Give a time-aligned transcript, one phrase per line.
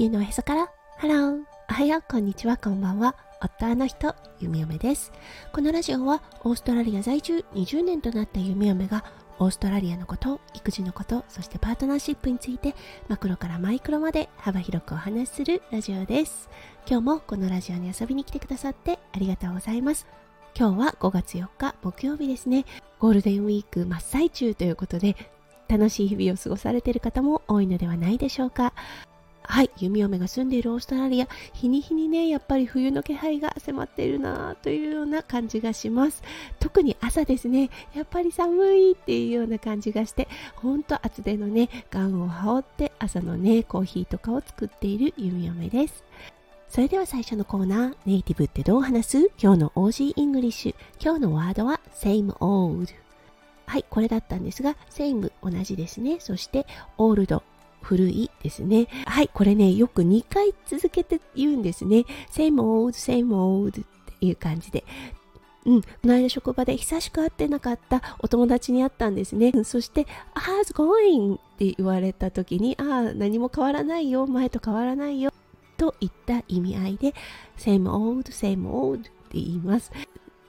[0.00, 0.72] 球のおへそから。
[0.96, 2.04] ハローおはよう。
[2.10, 2.56] こんにちは。
[2.56, 3.16] こんばんは。
[3.42, 5.12] ホストの弓嫁です。
[5.52, 9.04] このラジオはオーストラリア在住20年となった弓嫁が
[9.38, 12.74] オーストラリアのこと育児のことそしてパートナーシップについて
[13.08, 16.48] マクロからマイクロまで幅広くお話しするラジオです。
[16.88, 20.06] 今日もこのラジオに遊びに来てくださってありがとうございます。
[20.58, 22.64] 今日は5月4日木曜日ですね。
[23.00, 25.14] ゴールデンウィーク真っ最中ということで
[25.68, 28.72] 楽しい日々を過ごされている方も多いのではないでしょうか。
[29.50, 36.22] はい、弓嫁が住んでいるオーストラリア、日に日にね、やっぱり冬の気配が迫っているなというような感じがします。
[36.60, 46.04] 特に朝ですね、やっぱり寒いっていうような感じがして、ほんと厚手のね、ガウンを羽織って朝のね、コーヒーとかを作っている弓嫁です。
[46.68, 49.30] それでは最初のコーナー、ネイティブってどう話す？
[49.42, 50.74] 今日の Aussie English。
[51.02, 52.94] 今日のワードは same old。
[53.66, 56.20] はい、これだったんですが、same 同じですね。
[56.20, 57.42] そして old
[57.82, 58.88] 古いですね。
[59.06, 62.04] はい、これね、よく2回続けて言うんですね。
[62.30, 63.84] same old, same old っ
[64.18, 64.84] ていう感じで。
[65.66, 69.52] うん、この間職場で久しく会ってなかったお友達に会ったんですね。
[69.64, 71.34] そして、how's going?
[71.34, 75.32] って言われた時に、ああ、何も変わらないよ、前と変わらないよ、
[75.76, 77.14] といった意味合いで、
[77.58, 79.92] same old, same old って言います。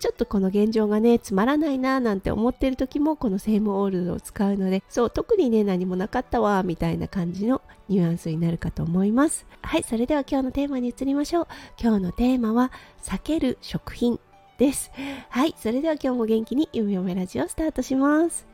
[0.01, 9.45] ちょっとこの現状がねつまらないななんて思ってる時もこのセームオールドを使うのでそう特にね何もなかったわみたいな感じのニュアンスになるかと思います。
[9.61, 11.47] はいそれでは今日のテーマに移りましょう。
[11.79, 12.71] 今日のテーマは
[13.03, 14.19] 避ける食品
[14.57, 14.91] です。
[15.29, 18.47] はいそれでは今日も元気に読み読めラジオスタートします。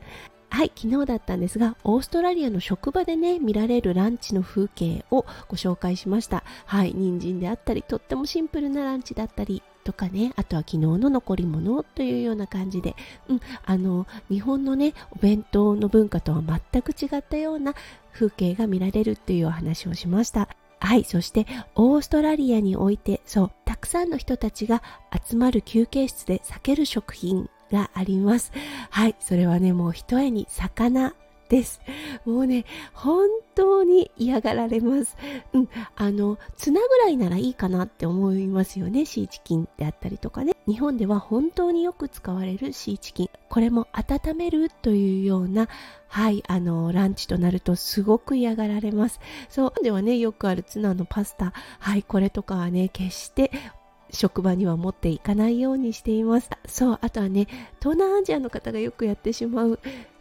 [0.50, 6.42] はい、昨日だったんですが、オーストラリアの職場でね、見られるランチの風景をご紹介しました。
[6.66, 12.94] はい、人参であったり、とってもシンプルなランチだったり、とかね、あとは昨日の残り物というような感じで、
[13.28, 17.74] うん、あの、日本のね、お弁当の文化とは全く違ったような
[18.12, 20.48] 風景が見られるっていうお話をしました。
[20.80, 24.82] はい、そしてオーストラリアにおいて、そう、たくさんの人たちが
[25.26, 28.52] 集まる休憩室で避ける食品があります。
[28.90, 31.14] はい、それはね、もう一重に魚
[31.48, 31.80] です。
[32.24, 35.16] もうね、本当に嫌がられます。
[35.52, 39.04] うん、あの、ツナぐらいならいいかなって思いますよね。
[39.04, 40.54] シーチキンであったりとかね。
[40.66, 43.30] 日本では本当によく使われるシーチキン。
[43.48, 45.68] これも温めるというような、
[46.08, 49.20] はい、あの、ランチとなるとすごく嫌がられます。
[49.48, 51.54] そう、ではね、よくあるツナのパスタ。
[51.78, 53.50] はい、これとかはね、決して
[54.10, 56.50] 職場には持っていかないようにしています。
[56.66, 57.46] そう、あとはね、
[57.80, 59.78] 東南アジアの方がよくやってしまう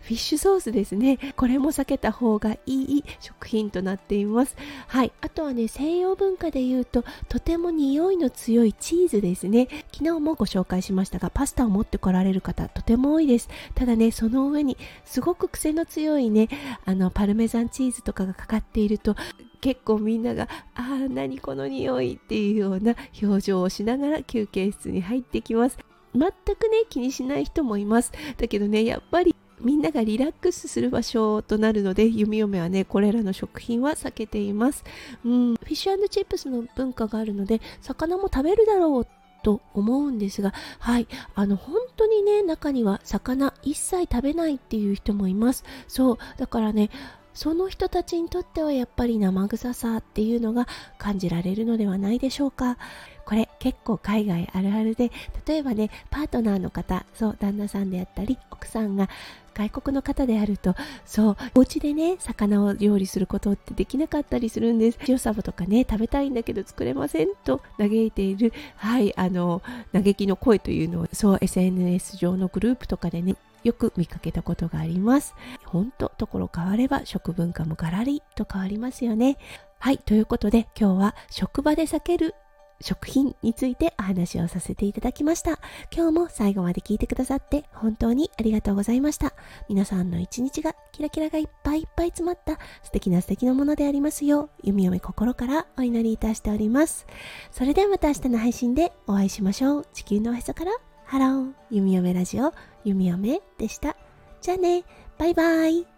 [0.07, 1.17] フィッシュソースですね。
[1.35, 4.55] これも避けた方がいい食品となっています。
[4.87, 5.11] はい。
[5.19, 9.67] あとはね、西洋文化で言うと、とても匂いの強いチーズですね。
[9.91, 13.49] 昨日もご紹介しましたが、パスタを持ってこられる方、とても多いです。
[13.75, 16.47] ただね、その上に、すごく癖の強いね、
[16.85, 19.17] あの、パルメザンチーズとかがかかっていると、
[19.61, 25.77] 結構みんなが「ああ何この匂い」っていうような表情をしながら休憩室に入ってきます。
[26.13, 28.11] 全くね気にしない人もいます。
[28.37, 34.83] だけどねやっぱりみんながリラックスする場所となるので弓嫁はねこれらの食品は避けています、
[35.25, 39.07] うん、フィッシュチップスの文化があるので魚も食べるだろう
[39.43, 41.07] と思うんですがはい。
[41.33, 45.63] あの本当にね中には魚一切食べないっていう人もいます。
[45.87, 46.17] そう。
[46.37, 46.89] だからね
[47.37, 50.67] その人たちにとってはやっぱり生臭さっていうのが
[50.97, 52.79] 感じられるのではないでしょうか。
[53.25, 55.11] これ結構海外あるあるで
[55.45, 59.07] 例えばねパートナーの方そう旦那さんであったり奥さんが
[59.53, 60.75] 外国の方であると
[61.05, 64.99] そうお家でね魚を料理することってできなかったりするんです。
[65.07, 69.61] 塩サバとかね食べたいんだけど作れませんと嘆いているはいあの
[69.93, 73.35] 嘆きの声というのをそう SNS 上のグループとかでね
[73.67, 75.35] よく見かけたことがあります。
[75.65, 79.37] 本当ところ変われば食文化もガラリと変わりますよね。
[79.79, 82.33] はい、ということで今日は職場で避ける
[82.79, 85.59] 食品についてお話をさせていただきました。
[85.91, 89.33] 今日も最後まで聞いてくださって本当にありがとうございました。
[89.67, 97.05] 皆さんの一日がキラキラがいっぱいいっぱい詰まった素敵な素敵なものでありますよう、弓嫁心からお祈りいたしております。
[97.51, 99.85] それではまた明日の配信でお会いしましょう。
[99.91, 100.71] 地球のおへそから
[101.07, 102.51] ハロー、弓嫁ラジオ、
[102.83, 103.95] 弓嫁でした。
[104.41, 104.83] じゃあね、
[105.17, 105.96] バイバイ。